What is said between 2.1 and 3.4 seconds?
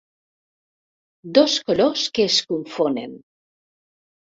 que es confonen.